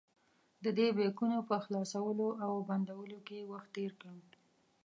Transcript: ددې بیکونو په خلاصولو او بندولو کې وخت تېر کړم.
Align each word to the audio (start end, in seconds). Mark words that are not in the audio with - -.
ددې 0.63 0.87
بیکونو 0.97 1.37
په 1.49 1.55
خلاصولو 1.63 2.27
او 2.45 2.53
بندولو 2.67 3.19
کې 3.27 3.47
وخت 3.51 3.69
تېر 3.75 3.91
کړم. 3.99 4.19